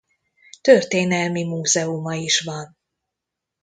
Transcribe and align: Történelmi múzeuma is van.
Történelmi 0.61 1.43
múzeuma 1.43 2.13
is 2.13 2.39
van. 2.41 2.77